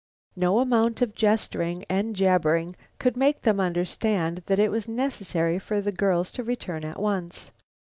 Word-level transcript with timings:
No 0.35 0.57
amount 0.57 1.03
of 1.03 1.13
gesturing 1.13 1.85
and 1.87 2.15
jabbering 2.15 2.75
could 2.97 3.15
make 3.15 3.43
them 3.43 3.59
understand 3.59 4.41
that 4.47 4.57
it 4.57 4.71
was 4.71 4.87
necessary 4.87 5.59
for 5.59 5.79
the 5.79 5.91
girls 5.91 6.31
to 6.31 6.43
return 6.43 6.83
at 6.83 6.99
once. 6.99 7.51